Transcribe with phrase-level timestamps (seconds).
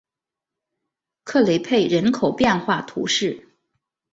[1.23, 3.47] 克雷佩人口变化图示